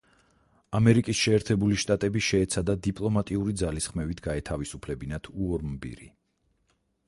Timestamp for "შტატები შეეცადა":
1.83-2.75